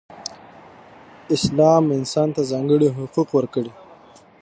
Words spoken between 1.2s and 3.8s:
اسلام انسان ته ځانګړې حقوق ورکړئ.